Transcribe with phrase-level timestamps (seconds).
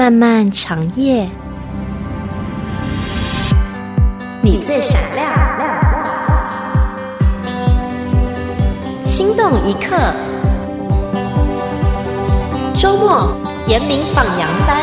[0.00, 1.28] 漫漫长夜，
[4.40, 5.30] 你最闪亮，
[9.04, 9.94] 心动一刻。
[12.72, 13.36] 周末
[13.66, 14.82] 严明放羊班，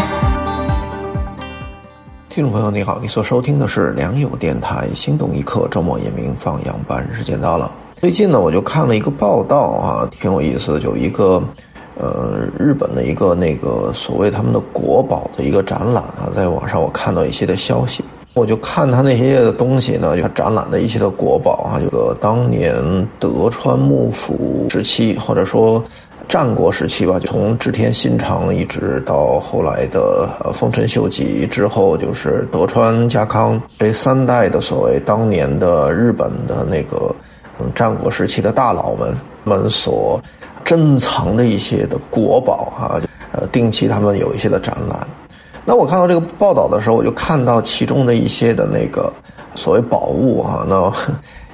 [2.29, 7.71] 听众朋友你好，你所收听的是良友电台《心动一刻》周末严明放羊班，时间到了。
[7.95, 11.41] 最近呢，我就看了一个报道啊，挺有意思的，就一个。
[11.99, 18.03] 呃，日本的一个那个所谓他们的国宝的一个展览啊，在网上我看到一些的消息，
[18.35, 22.75] 我就看他那些东西呢，就展览的一些的国宝啊，这个当年
[23.19, 25.83] 德川幕府时期或者说
[26.27, 37.15] 战国时期吧，就从织田信长一直到后来的丰臣秀吉之后，就是德川家康这三代的所谓当年的日本的那个
[37.73, 39.17] 战国时期的大佬们。
[39.47, 40.21] 们所。
[40.65, 42.99] 珍藏的一些的国宝啊，
[43.31, 45.07] 呃，定期他们有一些的展览。
[45.63, 49.09] 那我看到这个报道的时候，我就看到其中的一些的那个
[49.55, 50.65] 所谓宝物啊。
[50.67, 50.91] 那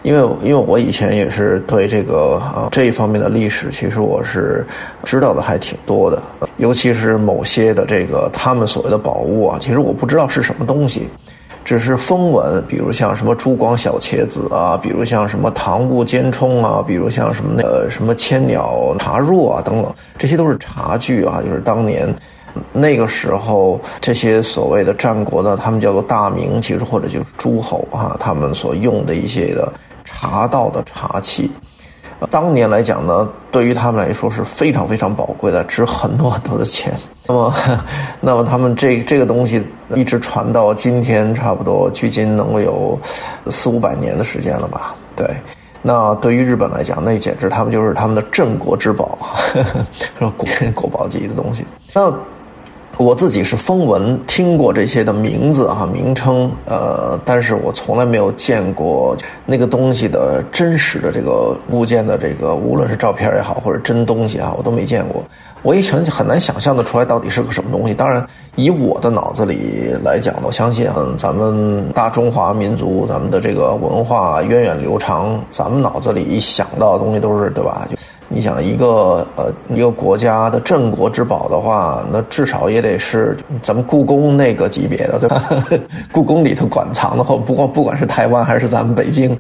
[0.02, 4.66] 因为因为我以前也是对这个啊这一方面的历史，其实我是
[5.03, 6.19] 知道的还挺多的。
[6.57, 11.07] 尤其是某些的这个他们所谓的宝物啊，其实我不知道是什么东西。
[11.64, 22.14] 只是风闻，比如像什么珠光小茄子啊，比如像什么唐物尖冲啊，比如像什么那个什么千鸟茶若啊等等，这些都是茶具啊，就是当年
[22.73, 29.72] 那个时候这些所谓的战国的，他们叫做大名，其实或者就是诸侯啊，他们所用的一些的
[30.03, 31.50] 茶道的茶器。
[32.29, 36.93] 当年来讲呢，对于他们来说是非常非常宝贵的，值很多很多的钱。
[37.27, 37.53] 那么，
[38.21, 42.99] 那么他们这这个东西一直传到今天，差不多距今能够有
[43.49, 44.95] 四五百年的时间了吧？
[45.16, 45.27] 对。
[45.81, 49.17] 那对于日本来讲，那简直他们就是他们的镇国之宝，
[50.38, 51.66] 国国宝级的东西。
[51.94, 52.13] 那。
[52.97, 59.17] 我自己是风闻听过这些的名字哈名称，呃，但是我从来没有见过
[59.47, 65.23] 那个东西的真实的这个物件的这个，无论是照片也好，或者真东西啊，我都没见过。
[65.63, 67.95] 我也很很难想象的出来到底是个什么东西。
[67.95, 68.23] 当然，
[68.55, 70.87] 以我的脑子里来讲，我相信
[71.17, 77.87] 咱们大中华民族，咱们的这个文化源远流长，咱们脑子里一想到的东西都是对吧？
[77.89, 77.97] 就。
[78.29, 85.44] 你想一个呃一个国家的镇国之宝的话，那至少也得是咱们故宫那个级别的，对吧？
[86.11, 89.38] 故宫里头馆藏的话，不光不管是台湾还是咱们北京，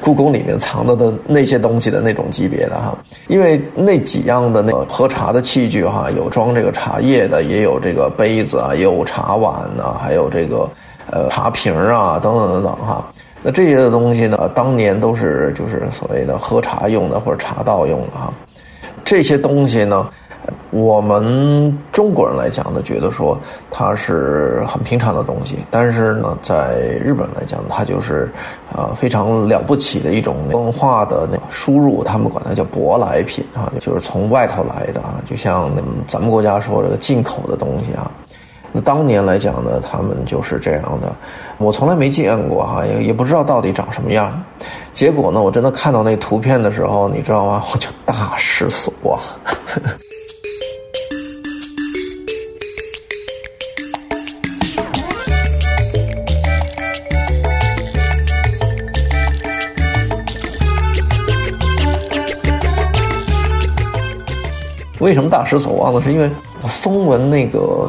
[0.00, 2.96] 故宫里面藏着的那些东西的那种级别的哈，
[3.28, 10.68] 因为那几样的那个喝茶的器具哈，有装这个茶叶的，也有这个杯子啊，也有茶碗呐，还有这个
[11.10, 13.04] 呃茶瓶啊，等等等等哈。
[13.46, 18.32] 那这些的东西呢，当年都是就是所谓的喝茶用的或者茶道用的哈。
[19.04, 20.10] 这些东西呢，
[20.70, 23.38] 我们中国人来讲呢，觉得说
[23.70, 28.28] 它是很平常的东西，但是呢，在日本来讲，它就是
[28.68, 35.70] 啊非常了不起的一种文化的那输入，他们管它叫舶来品啊，就是从外头来的啊，就像
[36.08, 38.10] 咱们国家说这个进口的东西啊。
[38.76, 41.10] 那当年来讲呢，他们就是这样的，
[41.56, 44.38] 我从来没见过哈，也也不知道到底长什么样。
[44.92, 47.64] 结果呢，我真的看到那图片的时候，你知道吗？
[47.72, 49.18] 我就大失所望。
[65.00, 66.02] 为什么大失所望呢？
[66.02, 66.30] 是因为
[66.68, 67.88] 风闻那个。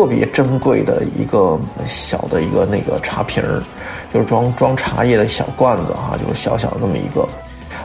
[0.00, 3.62] 特别珍贵的一个小的一个那个茶瓶儿，
[4.10, 7.28] 就是装装茶叶的小罐子哈，就是小小的那么一个。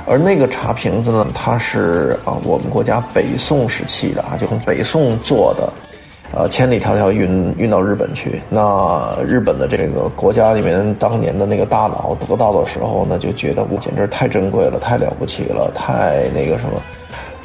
[0.07, 5.73] 而那个茶瓶子呢，它是啊我们国家北宋时期的啊，就从北宋做的，
[6.31, 8.41] 呃，千里迢迢运运到日本去。
[8.47, 16.81] 那日本的这个国家里面当年的那个大佬得到的时候呢，就觉得我简直太珍贵了，太了不起了，太那个什么。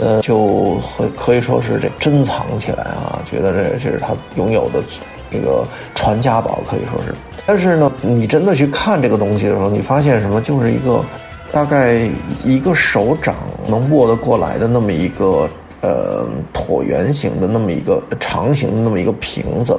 [0.00, 4.82] 呃，就可可以说是这珍藏起来啊，觉得这这是他拥有的
[5.30, 5.62] 这个
[5.94, 7.14] 传家宝，可以说是。
[7.46, 10.40] 但是呢，你真的去看这个东西的时候，你发现什么？
[10.40, 11.04] 就是一个
[11.52, 12.08] 大概
[12.44, 13.34] 一个手掌
[13.66, 15.48] 能握得过来的那么一个
[15.82, 19.78] 呃椭圆形的那么一个长形的那么一个瓶子，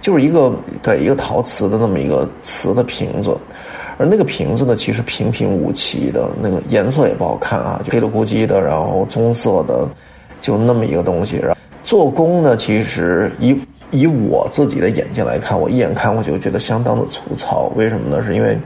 [0.00, 0.52] 就是一个
[0.82, 3.36] 对一个陶瓷的那么一个瓷的瓶子。
[4.02, 9.88] 而那个瓶子呢，其实平平无奇的，那个颜色也不好看啊，就黑了咕叽的，然后棕色的，
[10.40, 11.36] 就那么一个东西。
[11.36, 13.56] 然后做工呢，其实以
[13.92, 17.72] 以我自己的眼睛来看，我一眼看我就觉得相当的粗糙。
[17.76, 18.20] 为什么呢？
[18.20, 18.58] 是因为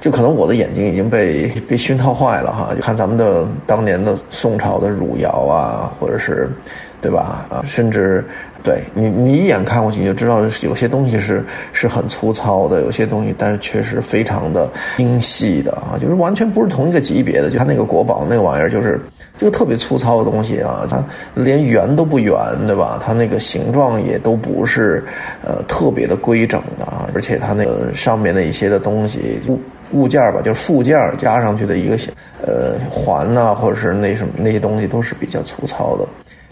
[0.00, 2.74] 就可能我的眼睛已经被被熏陶坏了哈。
[2.74, 6.50] 就看咱们的当年的宋朝的汝窑啊，或者是
[7.02, 7.44] 对吧？
[7.50, 8.24] 啊，甚至
[8.62, 17.50] 对你，你一眼看过去你就知道，有些东西是是很粗糙的，有些东西但是确实非常的精细的啊，就是完全不是同一个级别的。
[17.50, 19.00] 就它那个国宝那个玩意儿，就是
[19.36, 21.02] 这个特别粗糙的东西啊，它
[21.34, 22.36] 连圆都不圆，
[22.66, 23.00] 对吧？
[23.02, 25.02] 它那个形状也都不是
[25.42, 29.58] 呃特别的规整的啊，而且它那个上面的一些的东西物
[29.92, 31.96] 物件吧，就是附件加上去的一个
[32.46, 36.06] 呃环呐，或者是那什么那些东西都是比较粗糙的。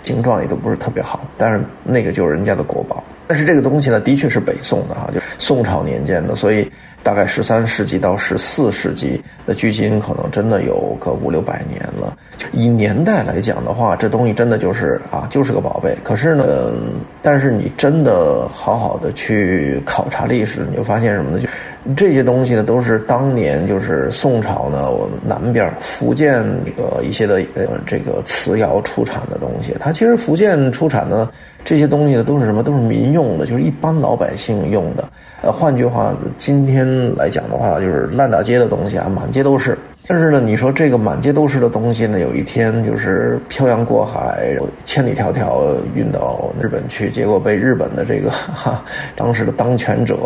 [0.08, 3.04] 形状也都不是特别好，但是那个就是人家的国宝。
[3.28, 6.68] 但是这个东西呢，的确是北宋的哈，就宋朝年间的，所以
[7.02, 12.16] 大概十三世纪到十四世纪的，距今可能真的有个五六百年了。
[12.52, 15.94] 以年代来讲的话，这东西真的就是啊，就是个宝贝。
[16.02, 16.72] 可是呢，
[17.20, 21.38] 但是你真的好好的去考察历史，你就发现什么呢？
[21.38, 21.46] 就
[21.94, 29.74] 这些东西呢，都是当年就是宋朝呢，我们南边福建那个一些的呃这个瓷窑出产的东西。
[29.78, 31.30] 它其实福建出产的
[31.64, 32.62] 这些东西呢，都是什么？
[32.62, 35.08] 都是民用的，就是一般老百姓用的。
[35.42, 39.76] 呃，换句话，今天来讲的话，就是烂大街的东西啊，满街都是。
[40.06, 48.82] 但是呢，你说这个满街都是的东西呢，有一天就是漂洋过海，千里迢迢运到日本去，结果被日本的这个 哈
[49.14, 50.16] 当时的当权者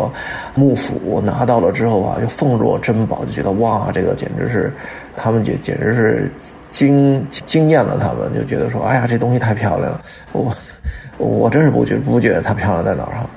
[0.54, 4.72] 幕府拿到了之后啊，就奉若珍宝，就觉得哇，这个简直是
[5.16, 6.30] 他们就简直是
[6.70, 10.00] 惊惊艳了，他们就觉得说，哎呀，这东西太漂亮了，
[10.30, 10.54] 我
[11.18, 13.28] 我真是不觉不觉得它漂亮在哪儿哈。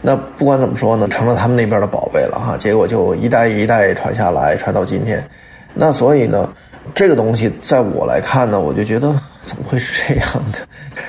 [0.00, 5.22] 那不管怎么说呢，成了他们那边的宝贝了哈，结果就一代一代传下来，传到今天。
[5.74, 6.48] 那所以呢，
[6.94, 10.58] 这个东西在我来看呢，我就觉得怎么会是这样的？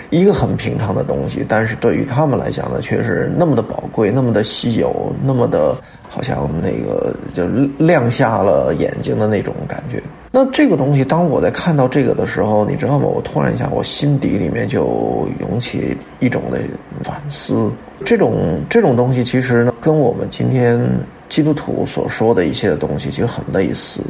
[0.10, 5.76] 一个很平常的东西，但是对于他们来讲呢，却是那么的宝贵，那么的稀有，那么的
[6.08, 7.46] 好像那个就
[7.78, 10.02] 亮瞎了眼睛的那种感觉。
[10.32, 13.06] 那这个东西，当我在看到这个的时候，你知道吗？
[13.06, 16.60] 我突然一下，我心底里面就涌起一种的
[17.04, 17.72] 反思。
[18.06, 20.80] 这种这种东西，其实呢，跟我们今天
[21.28, 24.02] 基督徒所说的一些的东西，其实很类似。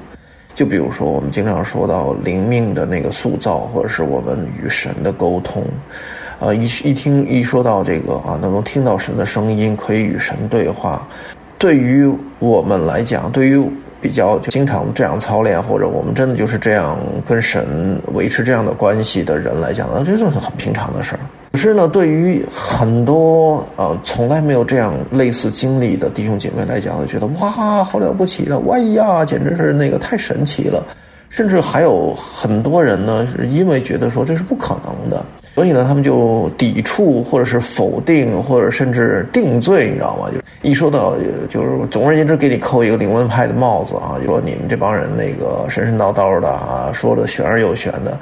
[0.53, 5.63] 就比如说，我们经常说到灵命的那个塑造，或者是我们与神的沟通，
[6.37, 11.07] 啊，一一听一说到这个啊，能够听到神的声音，可以与神对话，
[11.57, 13.57] 对于我们来讲，对于
[14.01, 21.19] 比较就经常这样操练，或者我们真的就是这样跟神维持这样的关系的人来讲，啊，这是很平常的事儿。
[21.51, 30.85] 可是呢，对于很多呃从来没有这样类似经历的弟兄姐妹来讲，就觉得哇，好了不起了，哇呀，简直是那个太神奇了。
[31.29, 35.23] 甚至还有很多人呢，是因为觉得说这是不可能的，
[35.55, 40.29] 所以呢，他们就抵触或者是否定，或者甚至定罪，你知道吗？
[40.33, 41.15] 就一说到，
[41.49, 48.17] 就是总而言之，给你扣一个灵魂派的帽子啊，就说你们这帮人那个神神叨叨的啊，说的玄而又玄的，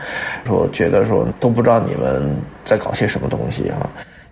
[0.45, 2.35] 说觉得说都不知道你们
[2.65, 3.85] 在搞些什么东西啊，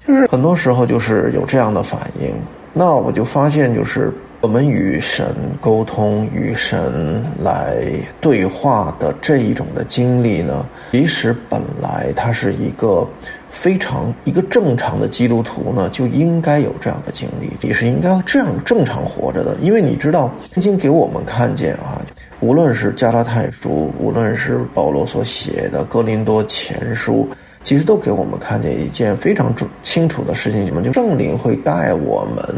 [0.08, 2.34] 就是很多时候就是有这样的反应。
[2.74, 4.12] 那我就发现就是。
[4.46, 5.26] 我们与神
[5.60, 7.84] 沟通、与神来
[8.22, 13.10] 对话的这一种的经历呢，其实本来它是一个
[13.50, 19.58] 非常一个正常的基督徒呢，就应该有这样的经历，也是应该这样正常活着的。
[19.64, 22.06] 因为你知道，曾经给我们看见啊，
[22.40, 27.28] 无论是加拉太书，无论是保罗所写的哥林多前书，
[27.64, 30.84] 其实都给我们看见一件非常重清楚的事情：什么？
[30.84, 32.56] 就圣灵会带我们。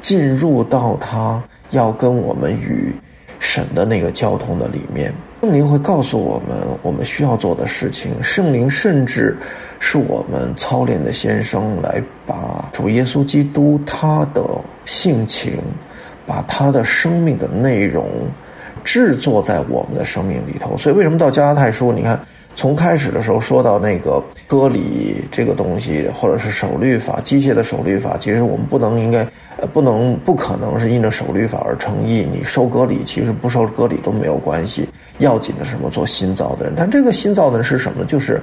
[0.00, 2.94] 进入到他要跟我们与
[3.38, 5.12] 神的那个交通的里面，
[5.42, 8.10] 圣灵会告诉我们我们需要做的事情。
[8.22, 9.36] 圣灵甚至
[9.78, 14.42] 是我们操练的先生，来把主耶稣基督他的
[14.84, 15.52] 性情，
[16.26, 18.08] 把他的生命的内容
[18.82, 20.76] 制作在我们的生命里头。
[20.76, 22.18] 所以，为什么到加拉太书，你看？
[22.58, 29.24] 从开始的时候说到那个割礼这个东西，或者是守律法、机械的守律法，其实我们不能应该，
[29.72, 32.26] 不能不可能是因着守律法而成义。
[32.28, 34.88] 你受割礼，其实不受割礼都没有关系。
[35.18, 35.88] 要紧的是什么？
[35.88, 36.74] 做新造的人。
[36.76, 38.04] 但这个新造的人是什么？
[38.04, 38.42] 就是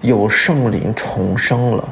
[0.00, 1.88] 有圣灵重生了。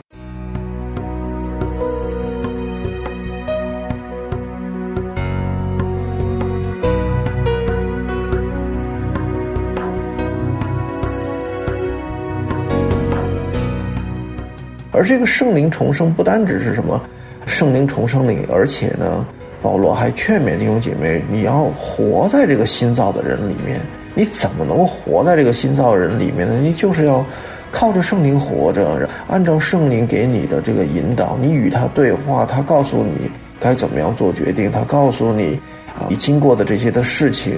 [15.00, 17.00] 而这个圣灵重生不单只是什么
[17.47, 19.26] 圣灵重生里，而且呢，
[19.62, 23.80] 保罗还劝勉弟兄姐妹，你要活在这个新造的人里面。
[24.14, 26.59] 你怎么能活在这个新造人里面呢？
[26.61, 27.25] 你就是要
[27.73, 35.59] 靠着圣灵活着，按照圣灵给你的这个引导，你与他对话，他告诉你该怎么样做决定，他告诉你
[35.99, 37.54] 啊，你经过的这些的事情，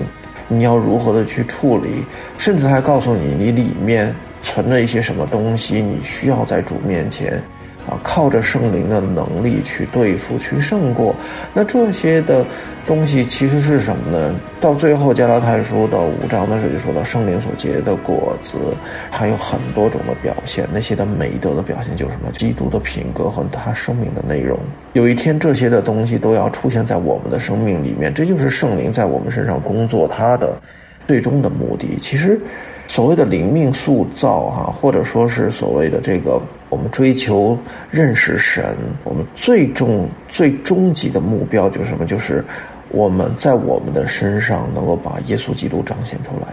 [0.46, 2.04] 你要如何的去处理，
[2.38, 4.14] 甚至还告诉你你里面。
[4.42, 7.40] 存了一些什么东西，你需要在主面前
[7.86, 11.14] 啊，靠着圣灵的能力去对付、去胜过。
[11.54, 12.44] 那这些的
[12.86, 14.34] 东西其实是什么呢？
[14.60, 18.54] 到最后加拉太书的五章的时候就说到，圣灵所结的果子
[19.10, 22.30] 还有很多种的表现，那些的美德的表现就是什么？
[22.32, 24.58] 基督的品格和他生命的内容。
[24.92, 30.60] 有一天这些的东西都要出现在我们的生命里面，这就是圣灵在我们身上工作他的
[31.06, 31.96] 最终的目的。
[32.00, 32.40] 其实。
[32.86, 37.58] 所谓的灵命塑造，哈，或者说是所谓的这个，我们追求
[37.90, 42.04] 认识神，我们最终最终极的目标就是什么？
[42.04, 42.44] 就是
[42.90, 46.48] 我们在我们的身上能够把耶稣基督彰显出来。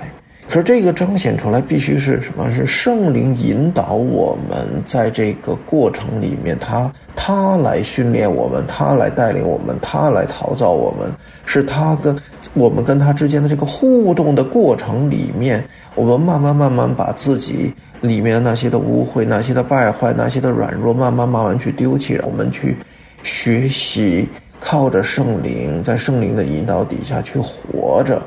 [0.49, 2.49] 可是这个彰显出来必须是什么？
[2.49, 11.13] 是圣灵引导我们在这个过程里面，他他来训练我们，他来带领我们，他来陶造我们，
[11.45, 12.17] 是他跟
[12.55, 15.63] 我们跟他之间的这个互动的过程里面，
[15.93, 22.75] 我们慢慢慢慢把自己里面的那些的污秽、那些的败坏、那些的软弱，慢慢慢慢去丢弃，我们去
[23.21, 24.27] 学习，
[24.59, 28.19] 靠着圣灵，在圣灵的引导底下去活着。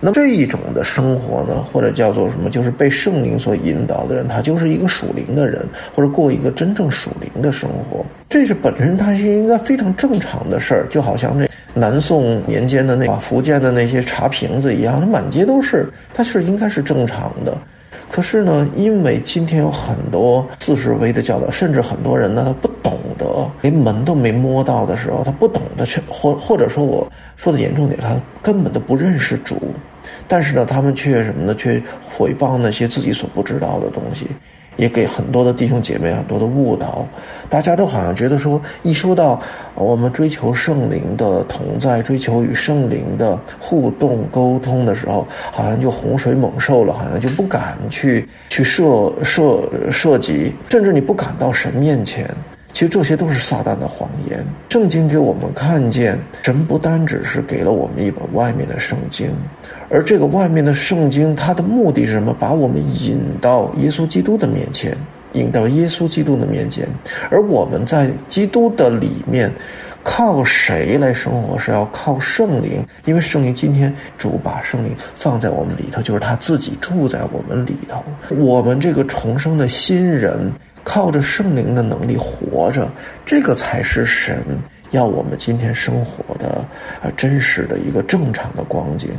[0.00, 8.04] 那这一种的生活呢，或者叫做什么，就是被圣灵所引导的人，他就是一个属灵的人，或者过一个真正属灵的生活。
[8.28, 17.56] 这是本身它是一个非常正常的事儿，就好像那南宋年间的那福建的那些茶瓶子一样，满街都是，它是应该是正常的。
[18.10, 29.56] 可是呢，因为今天有很多四十微的教导，甚至很多人呢，他不懂得，连门都没摸到的时候，他不懂得去，或或者说我说的严重点，他根本都不认识主。
[30.28, 31.54] 但是呢，他们却什么呢？
[31.54, 34.26] 却回报那些自己所不知道的东西，
[34.76, 37.06] 也给很多的弟兄姐妹很多的误导。
[37.48, 39.40] 大家都好像觉得说，一说到
[39.74, 52.28] 我们追求圣灵的同在，追求与圣灵的互动沟通的时候，好像就洪水猛兽了，好像就不敢去去涉涉涉及，甚至你不敢到神面前。
[52.74, 54.44] 其实这些都是撒旦的谎言。
[54.68, 59.30] 圣经给我们看见，神不单只是给了我们一本外面的圣经，
[59.88, 62.34] 而这个外面的圣经，它的目的是什么？
[62.36, 64.92] 把我们引到耶稣基督的面前，
[65.34, 66.84] 引到耶稣基督的面前。
[67.30, 69.48] 而我们在基督的里面，
[70.02, 71.56] 靠谁来生活？
[71.56, 78.02] 是要靠圣灵，因为圣灵今天主把圣灵放在我们里头，就是他自己住在我们里头。
[78.30, 80.52] 我们这个重生的新人。
[80.84, 82.92] 靠着圣灵的能力活着，
[83.24, 84.44] 这个才是神
[84.90, 86.64] 要我们今天生活的
[87.02, 89.10] 啊真实的一个正常的光景。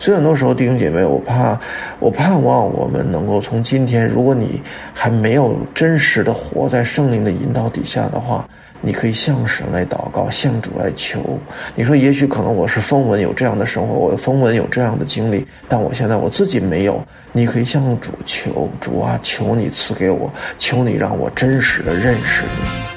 [0.00, 1.60] 所以很多时候，弟兄姐妹，我怕，
[2.00, 4.60] 我盼望我们能够从今天，如果你
[4.92, 8.48] 还没有真实的活在圣灵的引导底下的话。
[8.82, 11.38] 你可以向神来祷告，向主来求。
[11.74, 16.98] 你说，也许可能我是风闻有这样的生活，我风闻有这样的经历，但我现在我自己没有。
[17.30, 22.68] 你可以向主求，主啊，求你赐给我，求你让我真实的认识你。
[22.68, 22.89] 你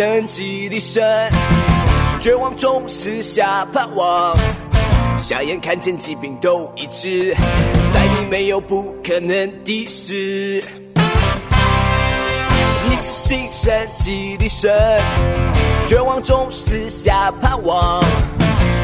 [0.00, 1.30] 是新生机的神。
[2.18, 4.34] 绝望中撕下盼望，
[5.18, 7.34] 瞎眼看见疾病都医治，
[7.92, 10.64] 在你没有不可能的事。
[12.88, 14.70] 你是新生机的神，
[15.86, 18.02] 绝望中撕下盼望，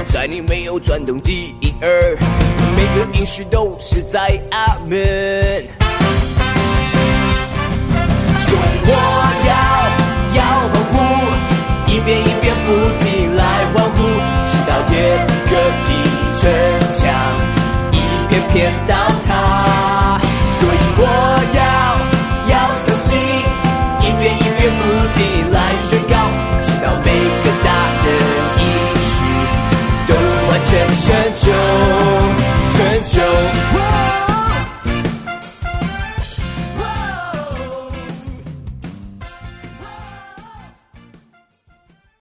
[0.06, 2.18] 在你没有转动的婴儿，
[2.76, 4.98] 每个音许都是在阿门。
[8.38, 8.92] 所以我
[9.48, 9.75] 要，
[12.06, 12.70] 一遍一遍不
[13.02, 13.42] 停来
[13.74, 13.98] 欢呼，
[14.46, 14.94] 直到耶
[15.44, 15.50] 和
[15.82, 15.90] 地
[16.38, 16.40] 城
[16.92, 17.02] 墙
[17.90, 17.94] 一
[18.30, 18.54] 片片
[18.86, 18.94] 倒
[19.26, 19.28] 塌。
[20.52, 21.02] 所以我
[21.56, 21.58] 要
[22.46, 23.18] 要相信，
[23.98, 24.82] 一遍一遍不
[25.16, 26.14] 停来宣告，
[26.62, 27.10] 直到每
[27.42, 27.68] 个大
[28.04, 28.06] 的
[28.62, 28.64] 应
[29.02, 29.12] 许
[30.06, 30.14] 都
[30.48, 30.70] 完全
[31.02, 31.44] 成就，
[32.70, 32.74] 成
[33.08, 33.75] 就。